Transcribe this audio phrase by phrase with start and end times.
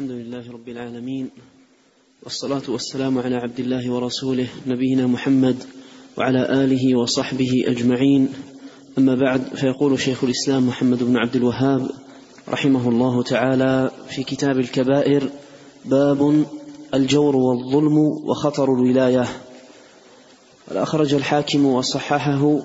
[0.00, 1.30] الحمد لله رب العالمين
[2.22, 5.56] والصلاة والسلام على عبد الله ورسوله نبينا محمد
[6.18, 8.28] وعلى آله وصحبه أجمعين.
[8.98, 11.90] أما بعد فيقول شيخ الإسلام محمد بن عبد الوهاب
[12.48, 15.30] رحمه الله تعالى في كتاب الكبائر
[15.84, 16.44] باب
[16.94, 19.26] الجور والظلم وخطر الولاية.
[20.68, 22.60] أخرج الحاكم وصححه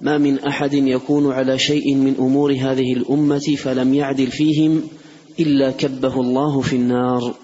[0.00, 4.82] ما من أحد يكون على شيء من أمور هذه الأمة فلم يعدل فيهم
[5.40, 7.34] إلا كبه الله في النار.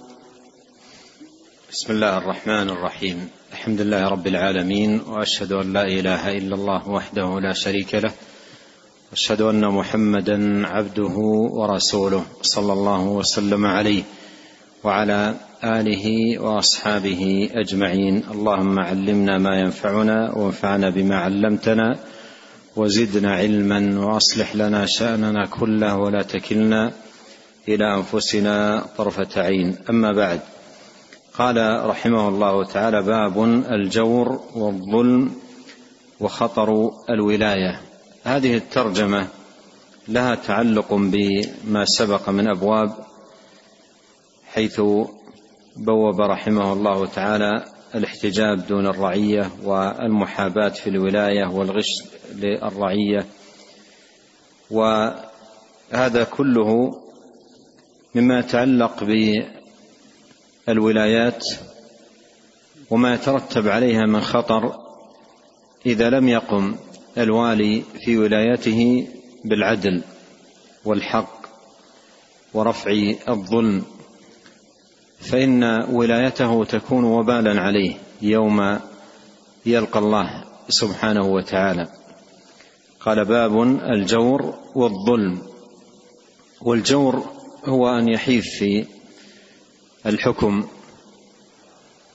[1.73, 3.29] بسم الله الرحمن الرحيم.
[3.53, 8.13] الحمد لله رب العالمين وأشهد أن لا إله إلا الله وحده لا شريك له
[9.11, 11.17] وأشهد أن محمدا عبده
[11.53, 14.03] ورسوله صلى الله وسلم عليه
[14.85, 15.35] وعلى
[15.65, 18.23] آله وأصحابه أجمعين.
[18.33, 21.99] اللهم علمنا ما ينفعنا وانفعنا بما علمتنا
[22.77, 26.93] وزدنا علما وأصلح لنا شأننا كله ولا تكلنا
[27.69, 29.79] إلى أنفسنا طرفة عين.
[29.91, 30.41] أما بعد
[31.35, 35.35] قال رحمه الله تعالى باب الجور والظلم
[36.21, 37.81] وخطر الولاية.
[38.25, 39.29] هذه الترجمة
[40.09, 42.95] لها تعلق بما سبق من أبواب
[44.53, 44.81] حيث
[45.77, 52.03] بوب رحمه الله تعالى الاحتجاب دون الرعية والمحاباة في الولاية والغش
[52.35, 53.27] للرعية.
[54.71, 57.02] وهذا كله
[58.15, 59.05] مما يتعلق
[60.67, 61.45] بالولايات
[62.91, 64.81] وما يترتب عليها من خطر
[65.87, 66.77] إذا لم يقم
[67.19, 69.09] الوالي في ولايته
[69.45, 70.03] بالعدل
[70.85, 71.43] والحق
[72.55, 73.85] ورفع الظلم
[75.21, 78.79] فإن ولايته تكون وبالا عليه يوم
[79.67, 81.89] يلقى الله سبحانه وتعالى.
[83.01, 85.43] قال باب الجور والظلم.
[86.61, 88.85] والجور هو أن يحيف في
[90.07, 90.69] الحكم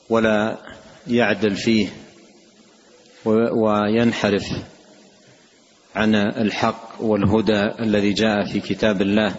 [0.10, 0.58] ولا
[1.08, 1.88] يعدل فيه
[3.26, 4.46] وينحرف
[5.96, 9.36] عن الحق والهدى الذي جاء في كتاب الله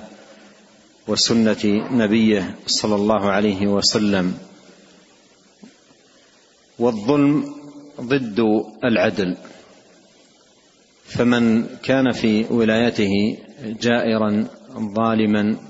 [1.08, 4.38] وسنة نبيه صلى الله عليه وسلم.
[6.78, 7.54] والظلم
[8.00, 8.40] ضد
[8.84, 9.36] العدل.
[11.04, 13.38] فمن كان في ولايته
[13.80, 14.48] جائرا
[14.78, 15.67] ظالما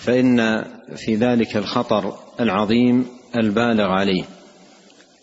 [0.00, 0.64] فإن
[0.96, 3.06] في ذلك الخطر العظيم
[3.36, 4.24] البالغ عليه.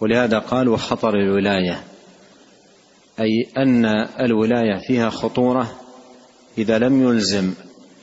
[0.02, 1.84] ولهذا قال وخطر الولاية.
[3.20, 3.86] أي أن
[4.20, 5.80] الولاية فيها خطورة
[6.58, 7.54] إذا لم يلزم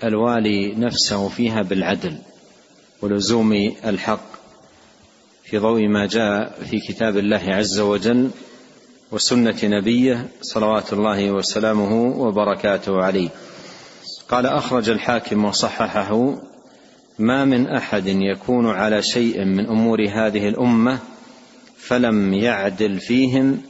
[0.04, 2.18] الوالي نفسه فيها بالعدل
[3.02, 3.52] ولزوم
[3.84, 4.34] الحق.
[5.44, 8.30] في ضوء ما جاء في كتاب الله عز وجل
[9.12, 13.28] وسنة نبيه صلوات الله وسلامه وبركاته عليه.
[14.28, 16.34] قال أخرج الحاكم وصححه
[17.19, 20.98] ما من أحد يكون على شيء من أمور هذه الأمة
[21.76, 23.62] فلم يعدل فيهم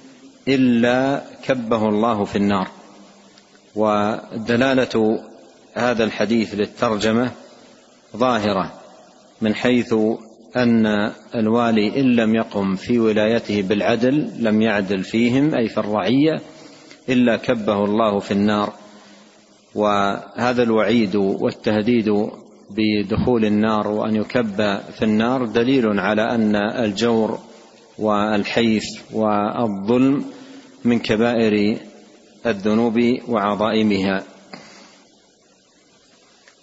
[0.48, 2.68] إلا كبه الله في النار.
[3.74, 5.20] ودلالة
[5.74, 7.30] هذا الحديث للترجمة
[8.16, 8.72] ظاهرة
[9.40, 9.94] من حيث
[10.56, 10.86] أن
[11.34, 16.40] الوالي إن لم يقم في ولايته بالعدل لم يعدل فيهم أي في الرعية
[17.08, 18.72] إلا كبه الله في النار.
[19.74, 22.08] وهذا الوعيد والتهديد
[22.70, 24.56] بدخول النار وأن يكب
[24.98, 27.38] في النار دليل على أن الجور
[27.98, 30.24] والحيف والظلم
[30.84, 31.78] من كبائر
[32.46, 34.22] الذنوب وعظائمها.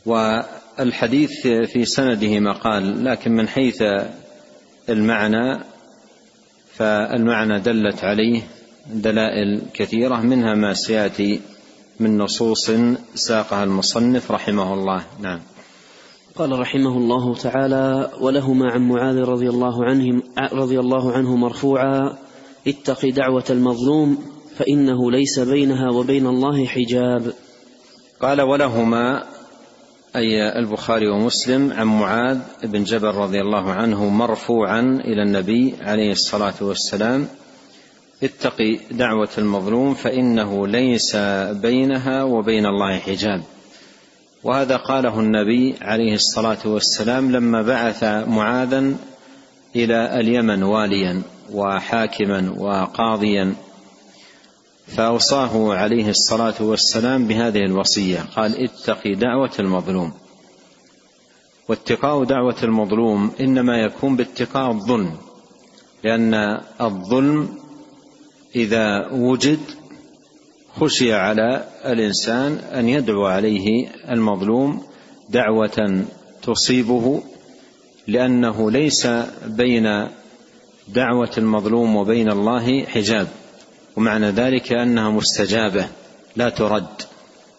[0.06, 3.84] والحديث في سنده مقال لكن من حيث
[4.90, 5.60] المعنى
[6.74, 8.42] فالمعنى دلت عليه
[8.88, 11.42] دلائل كثيرة منها ما سيأتي
[12.00, 12.72] من نصوص
[13.16, 15.06] ساقها المصنف رحمه الله.
[15.22, 15.40] نعم.
[16.36, 20.22] قال رحمه الله تعالى ولهما عن معاذ رضي الله عنه
[20.54, 22.18] رضي الله عنه مرفوعا
[22.68, 24.18] اتق دعوة المظلوم
[24.56, 27.34] فإنه ليس بينها وبين الله حجاب.
[28.22, 29.24] قال ولهما
[30.16, 36.54] أي البخاري ومسلم عن معاذ بن جبل رضي الله عنه مرفوعا إلى النبي عليه الصلاة
[36.62, 37.28] والسلام
[38.24, 41.16] اتق دعوة المظلوم فإنه ليس
[41.62, 43.42] بينها وبين الله حجاب.
[44.44, 48.94] وهذا قاله النبي عليه الصلاة والسلام لما بعث معاذا
[49.76, 51.22] إلى اليمن واليا
[51.54, 53.56] وحاكما وقاضيا.
[54.88, 60.14] فأوصاه عليه الصلاة والسلام بهذه الوصية قال اتق دعوة المظلوم.
[61.70, 65.18] واتقاء دعوة المظلوم إنما يكون باتقاء الظلم
[66.04, 67.50] لأن الظلم
[68.56, 69.60] إذا وجد
[70.80, 74.84] خشي على الإنسان أن يدعو عليه المظلوم
[75.30, 76.06] دعوة
[76.44, 77.24] تصيبه
[78.08, 79.08] لأنه ليس
[79.46, 80.08] بين
[80.88, 83.28] دعوة المظلوم وبين الله حجاب
[83.96, 85.88] ومعنى ذلك أنها مستجابة
[86.36, 87.02] لا ترد.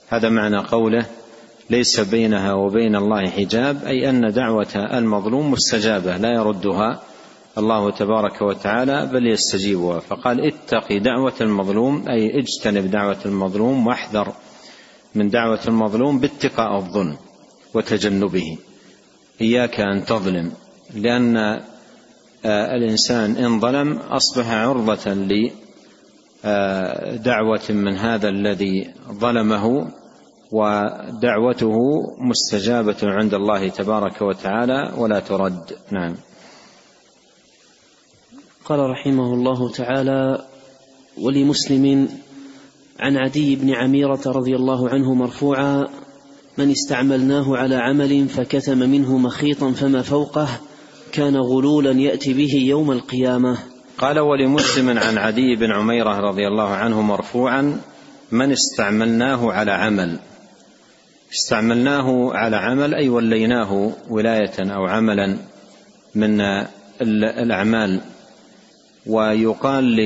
[0.09, 1.07] هذا معنى قوله
[1.71, 7.03] ليس بينها وبين الله حجاب أي أن دعوة المظلوم مستجابة لا يردها
[7.59, 10.01] الله تبارك وتعالى بل يستجيبها.
[10.01, 14.33] فقال اتق دعوة المظلوم أي اجتنب دعوة المظلوم واحذر
[15.15, 17.17] من دعوة المظلوم باتقاء الظلم
[17.75, 18.59] وتجنبه.
[19.41, 20.53] إياك أن تظلم
[20.95, 21.37] لأن
[22.45, 25.15] آه، الإنسان إن ظلم أصبح عرضة
[26.45, 29.91] لدعوة من هذا الذي ظلمه
[30.53, 31.77] ودعوته
[32.19, 35.77] مستجابة عند الله تبارك وتعالى ولا ترد.
[35.91, 36.15] نعم.
[38.65, 40.47] قال رحمه الله تعالى
[41.19, 42.09] ولمسلم
[43.01, 45.89] عن عدي بن عميرة رضي الله عنه مرفوعا
[46.59, 50.49] من استعملناه على عمل فكتم منه مخيطا فما فوقه
[51.13, 53.59] كان غلولا يأتي به يوم القيامة.
[53.99, 57.81] قال ولمسلم عن عدي بن عميرة رضي الله عنه مرفوعا
[58.33, 60.19] من استعملناه على عمل.
[61.33, 65.37] استعملناه على عمل أي وليناه ولاية أو عملا
[66.15, 66.41] من
[67.03, 68.01] الأعمال.
[69.07, 69.97] ويقال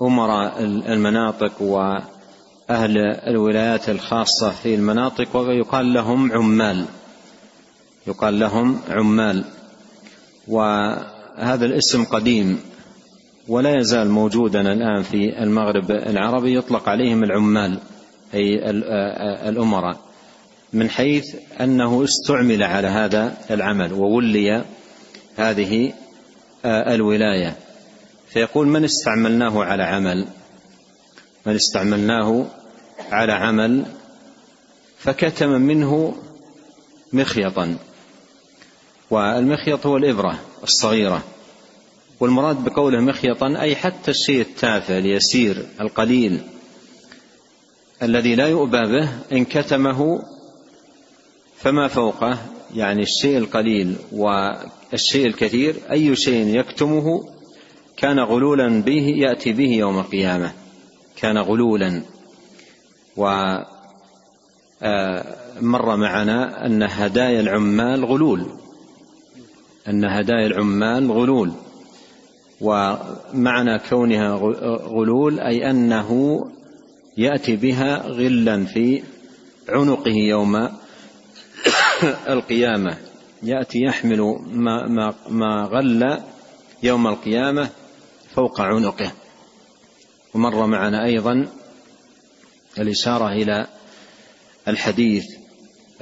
[0.00, 6.84] لأمراء المناطق وأهل الولايات الخاصة في المناطق ويقال لهم عمال.
[8.06, 9.44] يقال لهم عمال.
[10.48, 12.60] وهذا الاسم قديم
[13.48, 17.78] ولا يزال موجودا الآن في المغرب العربي يطلق عليهم العمال
[18.34, 18.70] أي
[19.48, 19.96] الأمراء
[20.72, 24.64] من حيث أنه استعمل على هذا العمل وولي
[25.36, 25.92] هذه
[26.64, 27.56] الولاية.
[28.30, 30.28] فيقول من استعملناه على عمل؟
[31.46, 32.46] من استعملناه
[33.10, 33.86] على عمل
[34.98, 36.16] فكتم منه
[37.12, 37.78] مخيطا.
[39.10, 41.24] والمخيط هو الإبرة الصغيرة.
[42.20, 46.40] والمراد بقوله مخيطا أي حتى الشيء التافه اليسير القليل
[48.02, 50.22] الذي لا يؤبى به إن كتمه
[51.56, 52.38] فما فوقه
[52.74, 57.28] يعني الشيء القليل والشيء الكثير أي شيء يكتمه
[57.98, 60.52] كان غلولا به يأتي به يوم القيامة.
[61.16, 62.02] كان غلولا.
[63.16, 63.66] ومر
[64.82, 68.46] آه، معنا أن هدايا العمال غلول.
[69.88, 71.52] أن هدايا العمال غلول.
[72.60, 74.34] ومعنى كونها
[74.76, 76.40] غلول أي أنه
[77.16, 79.02] يأتي بها غلا في
[79.68, 80.56] عنقه يوم
[82.34, 82.96] القيامة.
[83.42, 86.18] يأتي يحمل ما, ما, ما غل
[86.82, 87.70] يوم القيامة
[88.34, 89.12] فوق عنقه.
[90.34, 91.48] ومر معنا أيضا
[92.78, 93.66] الإشارة إلى
[94.68, 95.24] الحديث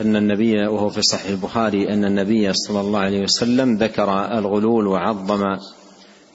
[0.01, 5.57] أن النبي وهو في صحيح البخاري أن النبي صلى الله عليه وسلم ذكر الغلول وعظم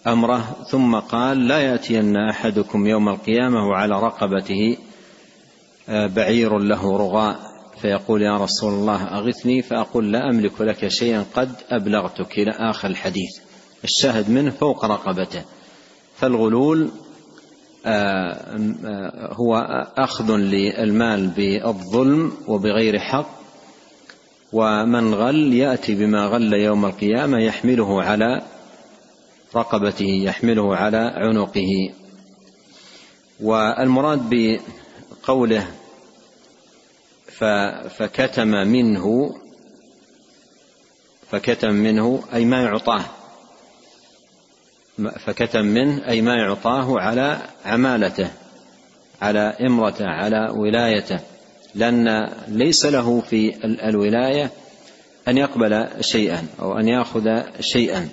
[0.08, 4.78] أمره ثم قال لا يأتين أحدكم يوم القيامة وعلى رقبته
[5.90, 7.40] آه، بعير له رغاء.
[7.82, 12.40] فيقول يا رسول الله أغثني فأقول لا أملك لك شيئا قد أبلغتك.
[12.40, 13.40] إلى آخر الحديث.
[13.84, 15.44] الشاهد منه فوق رقبته.
[16.22, 16.92] فالغلول
[17.86, 19.56] آه، آه، هو
[19.98, 23.42] أخذ للمال بالظلم وبغير حق
[24.54, 28.42] ومن غل يأتي بما غل يوم القيامة يحمله على
[29.56, 31.94] رقبته يحمله على عنقه.
[33.40, 35.68] والمراد بقوله
[37.90, 39.36] فكتم منه
[41.32, 43.21] فكتم منه أي ما يعطاه.
[45.10, 48.30] فكتم منه أي ما يعطاه على عمالته
[49.22, 51.20] على إمرته على ولايته.
[51.76, 54.52] لأن ليس له في الولاية
[55.28, 58.10] أن يقبل شيئا أو أن يأخذ شيئا.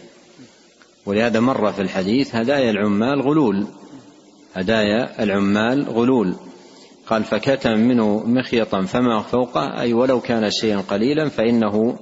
[1.07, 3.67] ولهذا مر في الحديث هدايا العمال غلول.
[4.55, 6.35] هدايا العمال غلول.
[7.07, 11.99] قال فكتم منه مخيطا فما فوقه أي ولو كان شيئا قليلا فإنه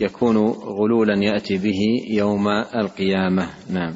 [0.00, 3.48] يكون غلولا يأتي به يوم القيامة.
[3.70, 3.94] نعم.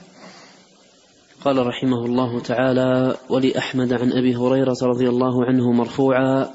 [1.45, 6.51] قال رحمه الله تعالى ولأحمد عن أبي هريرة رضي الله عنه مرفوعا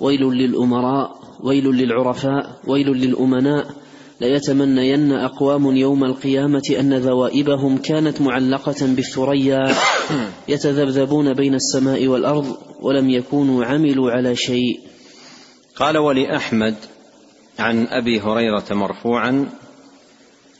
[0.00, 3.66] ويل للأمراء ويل للعرفاء ويل للأمناء
[4.20, 9.74] ليتمنين أقوام يوم القيامة أن ذوائبهم كانت معلقة بالثريا
[10.48, 14.80] يتذبذبون بين السماء والأرض ولم يكونوا عملوا على شيء.
[15.76, 16.74] قال ولأحمد
[17.58, 19.48] عن أبي هريرة مرفوعا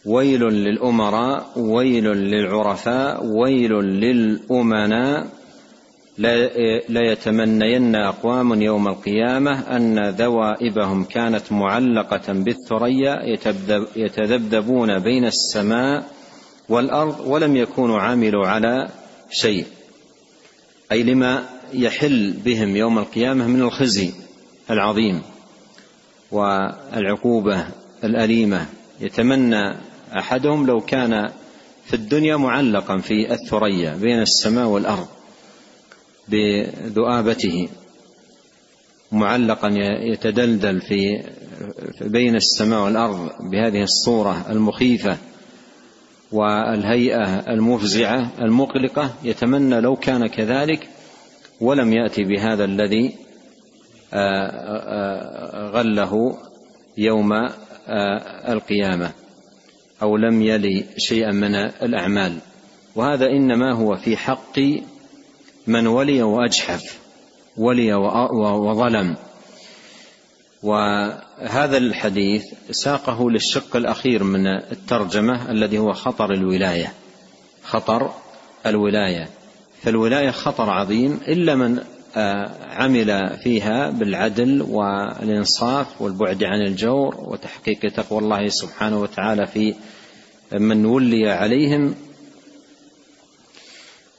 [0.06, 5.26] ويل للأمراء ويل للعرفاء ويل للأمناء.
[6.88, 13.36] لا يتمنين أقوام يوم القيامة أن ذوائبهم كانت معلقة بالثريا
[13.96, 16.04] يتذبذبون بين السماء
[16.68, 18.88] والأرض ولم يكونوا عملوا على
[19.30, 19.66] شيء.
[20.92, 24.10] أي لما يحل بهم يوم القيامة من الخزي
[24.70, 25.22] العظيم
[26.32, 27.66] والعقوبة
[28.04, 28.66] الأليمة.
[29.00, 29.74] يتمنى
[30.18, 31.30] أحدهم لو كان
[31.84, 35.06] في الدنيا معلقا في الثريا بين السماء والأرض
[36.28, 37.68] بذؤابته
[39.12, 39.68] معلقا
[40.12, 41.22] يتدلدل في
[42.00, 45.16] بين السماء والأرض بهذه الصورة المخيفة
[46.32, 50.88] والهيئة المفزعة المقلقة يتمنى لو كان كذلك
[51.60, 53.14] ولم يأتي بهذا الذي
[54.14, 56.38] آه، آه، غله
[56.98, 57.32] يوم
[57.88, 58.52] آه،
[60.02, 62.38] أو لم يلي شيئا من الأعمال.
[62.94, 64.58] وهذا إنما هو في حق
[65.66, 66.98] من ولي وأجحف
[67.56, 67.94] ولي
[68.32, 69.16] وظلم.
[70.62, 76.92] وهذا الحديث ساقه للشق الأخير من الترجمة الذي هو خطر الولاية.
[77.64, 78.10] خطر
[78.66, 79.28] الولاية.
[79.82, 81.80] فالولاية خطر عظيم إلا من
[82.70, 89.74] عمل فيها بالعدل والانصاف والبعد عن الجور وتحقيق تقوى الله سبحانه وتعالى في
[90.52, 91.94] من ولي عليهم.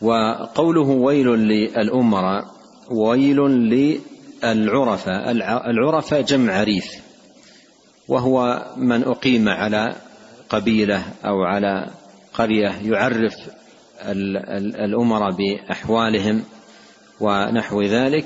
[0.01, 2.45] وقوله ويل للأمراء
[2.91, 3.37] ويل
[4.43, 5.31] للعرفة
[5.69, 6.85] العرفة جمع عريف
[8.07, 9.95] وهو من أقيم على
[10.49, 11.89] قبيلة أو على
[12.33, 13.35] قرية يعرف
[14.85, 16.43] الأمراء بأحوالهم.
[17.21, 18.25] ونحو ذلك.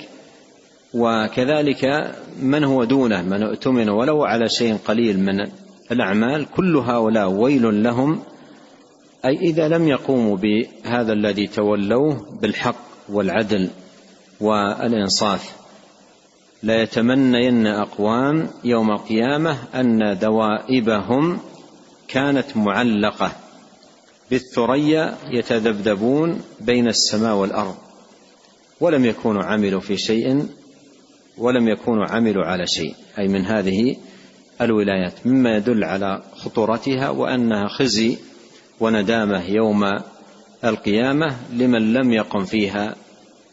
[0.93, 5.47] وكذلك من هو دونه؟ من اؤتمن ولو على شيء قليل من
[5.91, 8.19] الأعمال كل هؤلاء ويل لهم.
[9.25, 12.75] أي إذا لم يقوموا بهذا الذي تولوه بالحق
[13.09, 13.69] والعدل
[14.41, 15.55] والإنصاف
[16.63, 21.39] لا يتمنين أقوام يوم القيامة أن دوائبهم
[22.07, 23.31] كانت معلقة.
[24.31, 27.84] بالثريا يتذبذبون بين السماء والأرض.
[28.79, 30.47] ولم يكونوا عملوا في شيء
[31.37, 32.95] ولم يكونوا عملوا على شيء.
[33.19, 33.95] أي من هذه
[34.61, 35.27] الولايات.
[35.27, 38.17] مما يدل على خطورتها وأنها خزي
[38.79, 39.83] وندامة يوم
[40.63, 42.95] القيامة لمن لم يقم فيها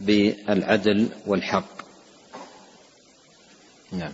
[0.00, 1.82] بالعدل والحق.
[3.92, 4.12] نعم.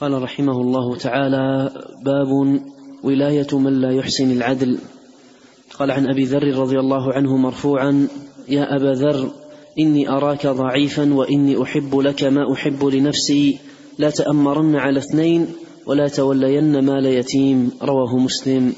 [0.00, 1.70] قال رحمه الله تعالى
[2.02, 2.60] باب
[3.02, 4.78] ولاية من لا يحسن العدل.
[5.78, 8.08] قال عن أبي ذر رضي الله عنه مرفوعا
[8.48, 9.30] يا أبا ذر
[9.78, 13.58] إني أراك ضعيفا وإني أحب لك ما أحب لنفسي.
[13.98, 15.48] لا تأمرن على اثنين
[15.86, 17.72] ولا تولين مال يتيم.
[17.82, 18.74] رواه مسلم.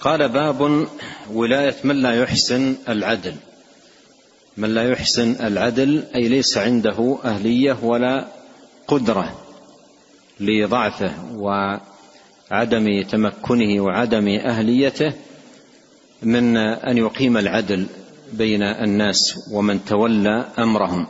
[0.00, 0.86] قال باب
[1.32, 3.34] ولاية من لا يحسن العدل.
[4.56, 8.26] من لا يحسن العدل أي ليس عنده أهلية ولا
[8.88, 9.38] قدرة
[10.40, 15.12] لضعفه وعدم تمكنه وعدم أهليته
[16.22, 17.86] من أن يقيم العدل.
[18.32, 21.06] بين الناس ومن تولى أمرهم.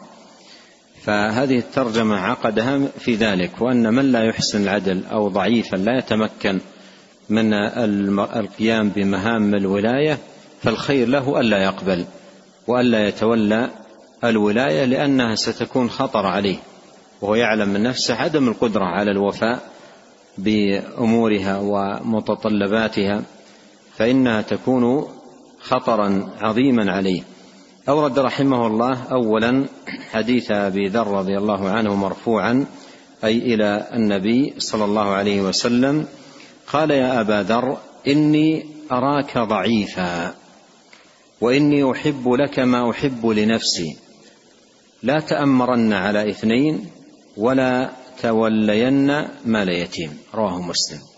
[1.03, 6.61] فهذه الترجمة عقدها في ذلك وأن من لا يحسن العدل أو ضعيفا لا يتمكن
[7.29, 7.55] من
[8.37, 10.19] القيام بمهام الولاية
[10.63, 12.05] فالخير له ألا يقبل
[12.67, 13.71] وألا يتولى
[14.25, 16.57] الولاية لأنها ستكون خطر عليه.
[17.21, 19.61] وهو يعلم من نفسه عدم القدرة على الوفاء
[20.39, 23.23] بأمورها ومتطلباتها
[23.97, 25.09] فإنها تكون
[25.69, 27.23] خطرا عظيما عليه.
[27.89, 29.67] اورد رحمه الله اولا
[30.11, 32.67] حديث أبي ذر رضي الله عنه مرفوعا
[33.25, 36.07] أي إلى النبي صلى الله عليه وسلم
[36.73, 40.35] قال يا أبا ذر إني أراك ضعيفا
[41.41, 43.97] وإني أحب لك ما أحب لنفسي.
[45.03, 46.87] لا تأمرن على إثنين
[47.37, 47.91] ولا
[48.23, 49.07] تولين
[49.45, 50.19] مال يتيم.
[50.35, 51.16] رواه مسلم.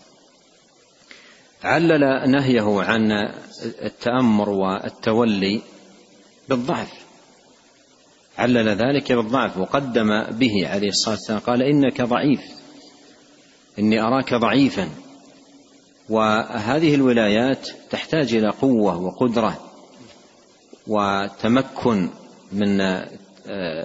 [1.63, 3.11] علل نهيه عن
[3.63, 5.61] التأمر والتولي
[6.49, 6.91] بالضعف.
[8.37, 12.41] علل ذلك بالضعف وقدم به عليه الصلاة والسلام قال إنك ضعيف
[13.79, 14.89] إني أراك ضعيفا.
[16.09, 19.59] وهذه الولايات تحتاج إلى قوة وقدرة
[20.87, 22.09] وتمكن
[22.51, 22.77] من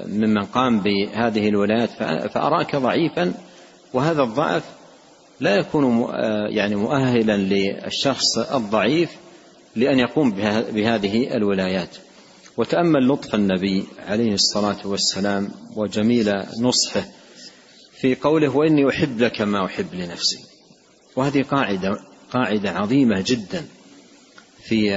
[0.07, 1.91] ممن قام بهذه الولايات
[2.31, 3.35] فأراك ضعيفا
[3.93, 4.74] وهذا الضعف
[5.45, 6.09] لا يكون
[6.51, 9.11] يعني مؤهلا للشخص الضعيف
[9.77, 10.31] لأن يقوم
[10.73, 11.97] بهذه الولايات.
[12.57, 17.05] وتأمل لطف النبي عليه الصلاة والسلام وجميل نصحه
[18.01, 20.39] في قوله وإني أحب لك ما أحب لنفسي.
[21.17, 21.99] وهذه قاعدة
[22.31, 23.65] قاعدة عظيمة جدا
[24.63, 24.91] في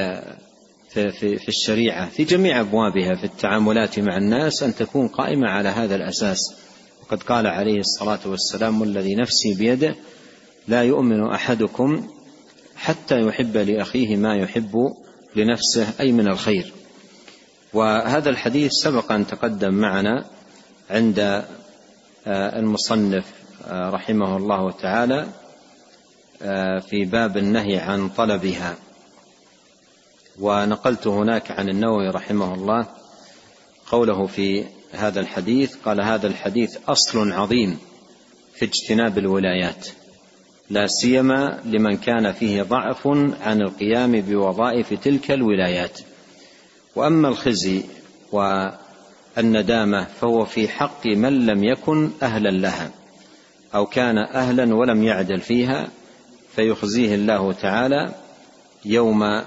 [0.89, 5.69] في, في, في الشريعة في جميع أبوابها في التعاملات مع الناس أن تكون قائمة على
[5.69, 6.53] هذا الأساس.
[7.01, 9.95] وقد قال عليه الصلاة والسلام والذي نفسي بيده
[10.67, 12.07] لا يؤمن أحدكم
[12.75, 14.93] حتى يحب لأخيه ما يحب
[15.35, 16.73] لنفسه أي من الخير.
[17.73, 20.25] وهذا الحديث سبق أن تقدم معنا
[20.89, 21.19] عند
[22.27, 23.25] آه، المصنف
[23.67, 25.27] آه، رحمه الله تعالى
[26.41, 28.75] آه، في باب النهي عن طلبها.
[30.39, 32.87] ونقلت هناك عن النووي رحمه الله
[33.91, 37.77] قوله في هذا الحديث قال هذا الحديث أصل عظيم
[38.55, 39.87] في اجتناب الولايات.
[40.69, 43.07] لا سيما لمن كان فيه ضعف
[43.41, 45.99] عن القيام بوظائف تلك الولايات.
[46.95, 47.83] وأما الخزي
[48.31, 52.91] والندامة فهو في حق من لم يكن أهلا لها
[53.75, 55.87] أو كان أهلا ولم يعدل فيها
[56.55, 58.13] فيخزيه الله تعالى
[58.85, 59.41] يوم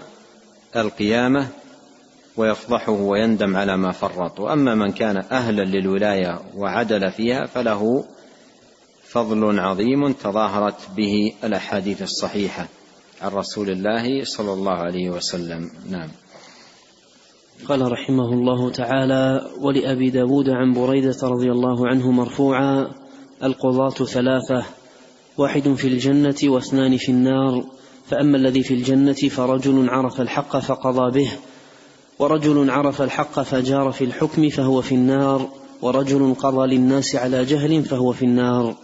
[0.76, 1.48] القيامة
[2.36, 4.40] ويفضحه ويندم على ما فرط.
[4.40, 8.04] وأما من كان أهلا للولاية وعدل فيها فله
[9.12, 12.68] فضل عظيم تظاهرت به الأحاديث الصحيحة
[13.22, 15.70] عن رسول الله صلى الله عليه وسلم.
[15.90, 16.08] نعم.
[17.68, 22.90] قال رحمه الله تعالى ولأبي داود عن بريدة رضي الله عنه مرفوعا
[23.44, 24.64] القضاة ثلاثة
[25.38, 27.64] واحد في الجنة واثنان في النار
[28.06, 31.30] فأما الذي في الجنة فرجل عرف الحق فقضى به
[32.18, 35.48] ورجل عرف الحق فجار في الحكم فهو في النار
[35.82, 38.74] ورجل قضى للناس على جهل فهو في النار.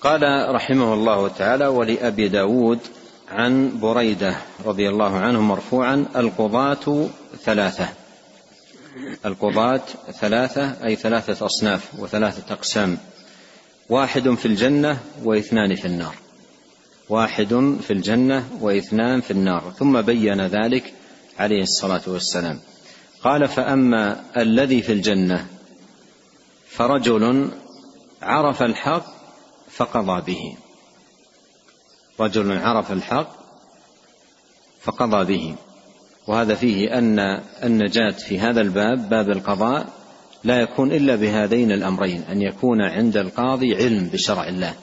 [0.00, 2.78] قال رحمه الله تعالى ولأبي داود
[3.30, 7.08] عن بريدة رضي الله عنه مرفوعا القضاة
[7.42, 7.88] ثلاثة.
[9.26, 9.82] القضاة
[10.20, 12.98] ثلاثة أي ثلاثة أصناف وثلاثة أقسام.
[13.88, 16.14] واحد في الجنة واثنان في النار.
[17.08, 19.72] واحد في الجنة واثنان في النار.
[19.78, 20.92] ثم بين ذلك
[21.38, 22.60] عليه الصلاة والسلام.
[23.24, 25.46] قال فأما الذي في الجنة
[26.68, 27.50] فرجل
[28.22, 29.19] عرف الحق
[29.80, 30.54] فقضى به.
[32.20, 33.28] رجل عرف الحق
[34.80, 35.54] فقضى به.
[36.26, 37.18] وهذا فيه أن
[37.64, 39.86] النجاة في هذا الباب باب القضاء
[40.44, 44.74] لا يكون إلا بهذين الأمرين أن يكون عند القاضي علم بشرع الله.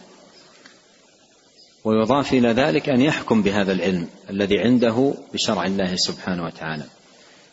[1.84, 6.84] ويضاف إلى ذلك أن يحكم بهذا العلم الذي عنده بشرع الله سبحانه وتعالى.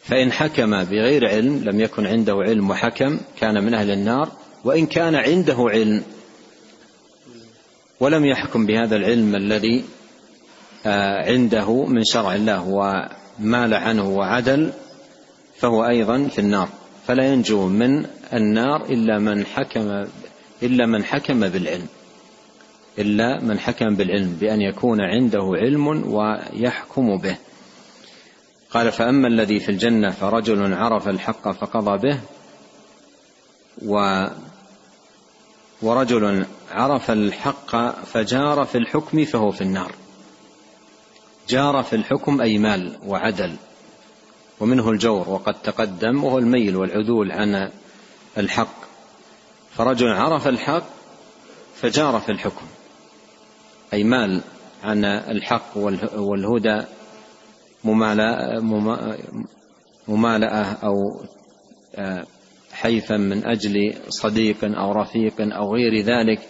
[0.02, 4.32] فإن حكم بغير علم لم يكن عنده علم وحكم كان من أهل النار
[4.64, 6.02] وإن كان عنده علم
[8.04, 9.84] ولم يحكم بهذا العلم الذي
[10.86, 14.72] آه، عنده من شرع الله ومال عنه وعدل
[15.56, 16.68] فهو أيضا في النار.
[17.06, 20.04] فلا ينجو من النار إلا من حكم
[20.62, 21.86] إلا من حكم بالعلم.
[22.98, 27.36] إلا من حكم بالعلم بأن يكون عنده علم ويحكم به.
[28.70, 32.18] قال فأما الذي في الجنة فرجل عرف الحق فقضى به
[33.86, 34.26] و
[35.84, 39.92] ورجل عرف الحق فجار في الحكم فهو في النار.
[41.48, 43.56] جار في الحكم أي مال وعدل
[44.60, 47.70] ومنه الجور وقد تقدم وهو الميل والعدول عن
[48.38, 48.84] الحق.
[49.76, 50.84] فرجل عرف الحق
[51.74, 52.66] فجار في الحكم
[53.92, 54.42] أي مال
[54.84, 55.76] عن الحق
[56.16, 56.82] والهدى
[60.08, 61.20] ممالأة أو
[61.94, 62.26] آه،
[62.74, 66.40] حيفا من أجل صديق أو رفيق أو غير ذلك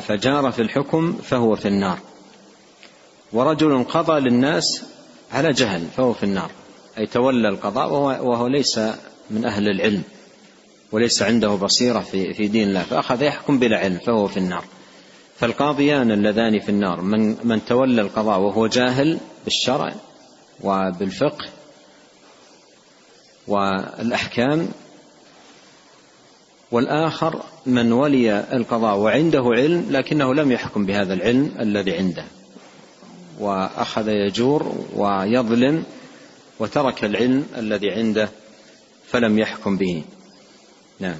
[0.00, 1.98] فجار في الحكم فهو في النار.
[3.32, 4.84] ورجل قضى للناس
[5.32, 6.50] على جهل فهو في النار.
[6.98, 8.80] أي تولى القضاء وهو, وهو ليس
[9.30, 10.02] من أهل العلم
[10.92, 14.64] وليس عنده بصيرة في, في دين الله فأخذ يحكم بلا علم فهو في النار.
[15.36, 19.94] فالقاضيان اللذان في النار من, من تولى القضاء وهو جاهل بالشرع
[20.60, 21.46] وبالفقه
[23.48, 24.68] والأحكام
[26.70, 32.24] والآخر من ولي القضاء وعنده علم لكنه لم يحكم بهذا العلم الذي عنده.
[33.40, 35.84] وأخذ يجور ويظلم
[36.58, 38.28] وترك العلم الذي عنده
[39.06, 40.02] فلم يحكم به.
[41.00, 41.18] نعم.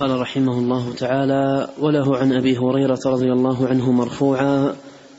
[0.00, 4.76] قال رحمه الله تعالى وله عن أبي هريرة رضي الله عنه مرفوعا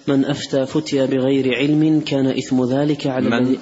[0.07, 3.57] من أفتى فتي بغير علم كان إثم ذلك على من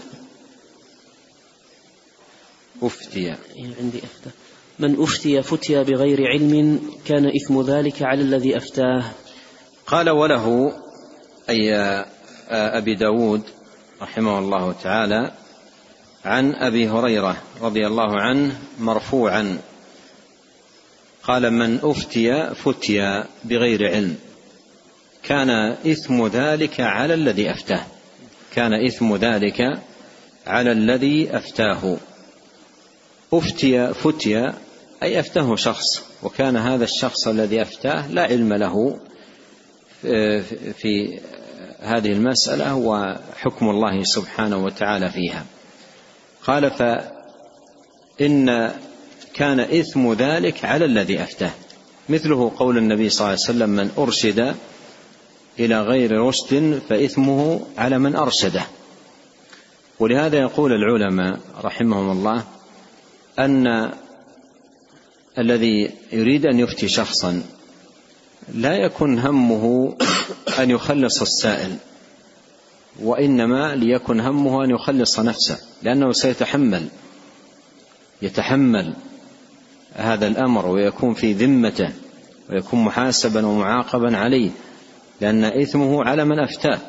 [2.82, 3.20] أفتي.
[3.20, 3.36] إيه،
[3.82, 4.30] عندي أفتى.
[4.80, 9.04] من أفتي فتي بغير علم كان إثم ذلك على الذي أفتاه.
[9.88, 10.74] قال وله
[11.50, 11.76] أي
[12.50, 13.42] أبي داود
[14.02, 15.32] رحمه الله تعالى
[16.26, 19.58] عن أبي هريرة رضي الله عنه مرفوعا.
[21.24, 24.16] قال من أفتي فتي بغير علم
[25.24, 25.50] كان
[25.86, 27.86] إثم ذلك على الذي أفتاه.
[28.56, 29.62] كان إثم ذلك
[30.48, 31.98] على الذي أفتاه.
[33.34, 34.52] أفتي فتي
[35.04, 39.00] أي أفتاه شخص وكان هذا الشخص الذي أفتاه لا علم له
[40.78, 41.20] في
[41.80, 45.46] هذه المسألة وحكم الله سبحانه وتعالى فيها.
[46.44, 48.72] قال فإن
[49.34, 51.52] كان إثم ذلك على الذي أفتاه.
[52.10, 54.56] مثله قول النبي صلى الله عليه وسلم من أرشد
[55.60, 58.64] إلى غير رشد فإثمه على من أرشده.
[60.00, 62.44] ولهذا يقول العلماء رحمهم الله
[63.40, 63.92] أن
[65.38, 67.44] الذي يريد أن يفتي شخصا
[68.54, 69.96] لا يكن همه
[70.60, 71.76] أن يخلص السائل
[73.00, 76.88] وإنما ليكن همه أن يخلص نفسه لأنه سيتحمل
[78.22, 78.94] يتحمل
[79.94, 81.90] هذا الأمر ويكون في ذمته
[82.50, 84.50] ويكون محاسبا ومعاقبا عليه
[85.22, 86.80] لأن إثمه على من أفتاه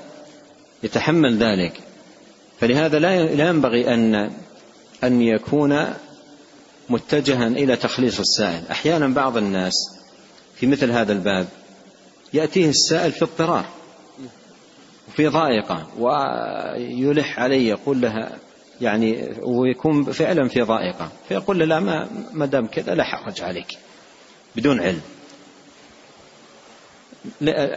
[0.82, 1.80] يتحمل ذلك.
[2.60, 4.30] فلهذا لا ينبغي أن
[5.04, 5.94] أن يكون
[6.90, 8.62] متجها إلى تخليص السائل.
[8.70, 9.74] أحيانا بعض الناس
[10.56, 11.48] في مثل هذا الباب
[12.32, 13.66] يأتيه السائل في اضطرار
[15.08, 18.38] وفي ضائقة ويلح عليه يقول لها
[18.80, 23.78] يعني ويكون فعلا في ضائقة فيقول له لا ما, ما دام كذا لا حرج عليك
[24.56, 25.00] بدون علم.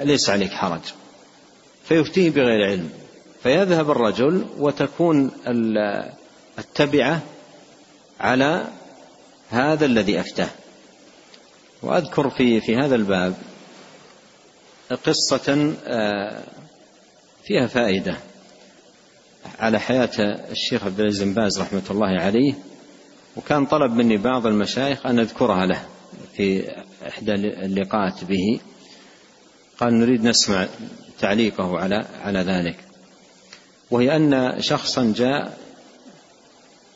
[0.04, 0.82] ليس عليك حرج.
[1.84, 2.90] فيفتيه بغير علم.
[3.44, 5.32] فيذهب الرجل وتكون
[6.60, 7.22] التبعة
[8.20, 8.68] على
[9.52, 10.50] هذا الذي أفتاه.
[11.82, 13.36] وأذكر في في هذا الباب
[15.04, 16.44] قصة آه،
[17.44, 18.18] فيها فائدة
[19.60, 20.10] على حياة
[20.52, 22.54] الشيخ عبد العزيز بن باز رحمة الله عليه.
[23.36, 25.86] وكان طلب مني بعض المشايخ أن أذكرها له
[26.38, 26.72] في
[27.08, 28.60] إحدى اللقاءات به.
[29.80, 30.68] قال نريد نسمع
[31.20, 32.78] تعليقه على على ذلك.
[33.92, 35.58] وهي أن شخصا جاء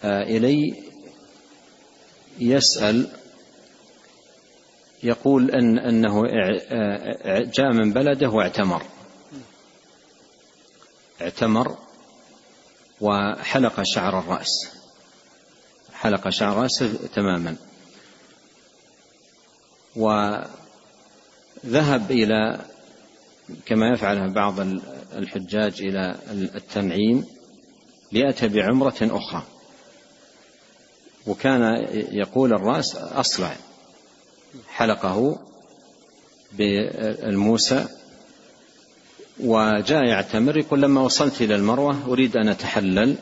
[0.04, 0.74] آه، إلي
[2.40, 3.08] يسأل
[5.04, 6.22] يقول أن أنه
[7.42, 8.84] جاء من بلده واعتمر.
[11.22, 11.78] اعتمر
[13.02, 14.68] وحلق شعر الرأس.
[15.94, 17.56] حلق شعر رأسه تماما.
[19.96, 20.52] وذهب
[22.12, 22.66] إلى
[23.66, 24.60] كما يفعل بعض
[25.14, 27.26] الحجاج إلى التنعيم
[28.12, 29.44] ليأتي بعمرة أخرى.
[31.28, 33.56] وكان يقول الرأس أصلع.
[34.68, 35.40] حلقه
[36.52, 37.88] بالموسى.
[39.40, 43.16] وجاء يعتمر يقول لما وصلت إلى المروة أريد أن أتحلل.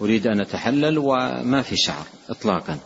[0.00, 2.78] أريد أن أتحلل وما في شعر إطلاقا.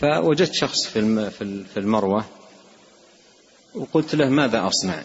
[0.00, 2.24] فوجدت شخص في المروة.
[3.74, 5.02] وقلت له ماذا أصنع؟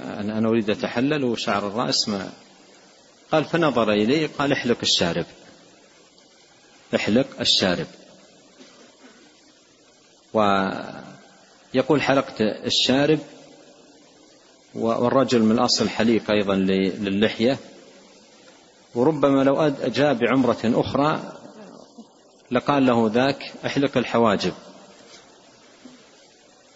[0.00, 2.32] أنا أريد أتحلل وشعر الرأس ما
[3.32, 5.26] قال فنظر إلي قال احلق الشارب.
[6.94, 7.86] احلق الشارب.
[10.34, 13.18] ويقول حلقت الشارب.
[14.74, 17.58] والرجل من أصل حليق أيضا للحية.
[18.94, 21.32] وربما لو جاء بعمرة أخرى
[22.50, 24.52] لقال له ذاك احلق الحواجب.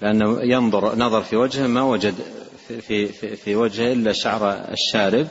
[0.01, 2.15] لأنه ينظر نظر في وجهه ما وجد
[2.69, 5.29] في, في, في وجهه إلا شعر الشارب.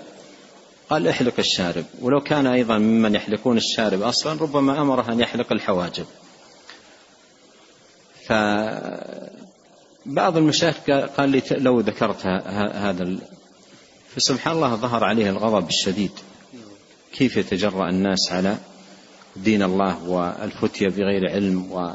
[0.92, 1.86] قال احلق الشارب.
[2.02, 6.06] ولو كان أيضا ممن يحلقون الشارب أصلا ربما أمره أن يحلق الحواجب.
[8.26, 9.18] فبعض
[10.38, 10.76] المشايخ
[11.18, 12.26] قال لي لو ذكرت
[12.56, 13.18] هذا
[14.16, 16.12] فسبحان الله ظهر عليه الغضب الشديد.
[17.14, 18.58] كيف يتجرأ الناس على
[19.36, 21.94] دين الله والفتية بغير علم و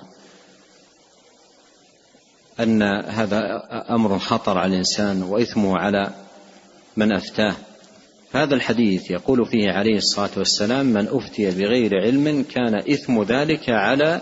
[2.60, 6.10] أن هذا أمر خطر على الإنسان وإثمه على
[6.96, 7.56] من أفتاه.
[8.32, 14.20] هذا الحديث يقول فيه عليه الصلاة والسلام من أفتي بغير علم كان إثم ذلك على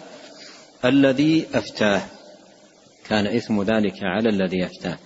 [0.85, 2.03] الذي أفتاه.
[3.09, 4.99] كان إثم ذلك على الذي أفتاه.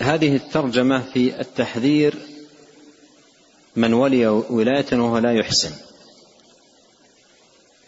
[0.00, 2.14] هذه الترجمة في التحذير
[3.76, 5.72] من ولي ولاية وهو لا يحسن.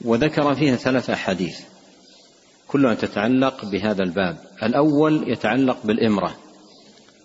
[0.05, 1.61] وذكر فيها ثلاث أحاديث
[2.68, 4.38] كلها تتعلق بهذا الباب.
[4.62, 6.43] الأول يتعلق بالإمرة.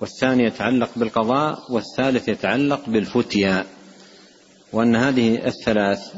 [0.01, 3.65] والثاني يتعلق بالقضاء والثالث يتعلق بالفتيا.
[4.73, 6.13] وأن هذه الثلاث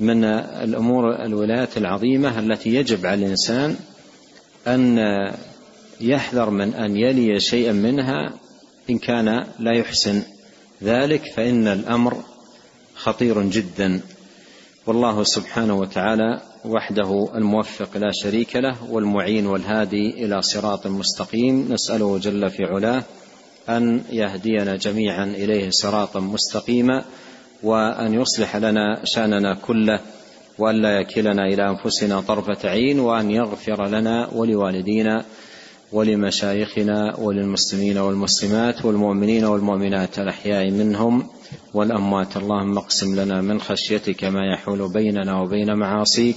[0.00, 3.76] من الأمور الولايات العظيمة التي يجب على الإنسان
[4.66, 4.98] أن
[6.00, 8.32] يحذر من أن يلي شيئا منها
[8.90, 10.22] إن كان لا يحسن
[10.82, 12.22] ذلك فإن الأمر
[12.94, 14.00] خطير جدا.
[14.86, 21.72] والله سبحانه وتعالى وحده الموفق لا شريك له والمعين والهادي إلى صراط مستقيم.
[21.72, 23.02] نسأله جل في علاه
[23.68, 27.04] أن يهدينا جميعا إليه صراطا مستقيما
[27.62, 30.00] وأن يصلح لنا شأننا كله
[30.58, 35.24] وأن لا يكلنا إلى أنفسنا طرفة عين وأن يغفر لنا ولوالدينا
[35.92, 41.28] ولمشايخنا وللمسلمين والمسلمات والمؤمنين والمؤمنات الأحياء منهم
[41.74, 42.36] والأموات.
[42.36, 46.36] اللهم اقسم لنا من خشيتك ما يحول بيننا وبين معاصيك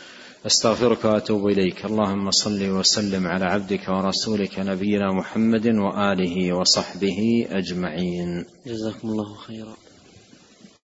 [0.45, 1.85] أستغفرك وأتوب إليك.
[1.85, 8.45] اللهم صل وسلم على عبدك ورسولك نبينا محمد وآله وصحبه أجمعين.
[8.67, 9.80] جزاكم الله خيرا.